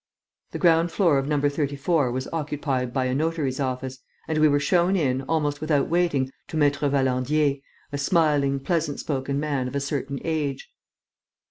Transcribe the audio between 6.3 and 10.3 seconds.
to Maître Valandier, a smiling, pleasant spoken man of a certain